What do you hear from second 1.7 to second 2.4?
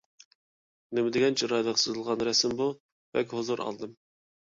سىزىلغان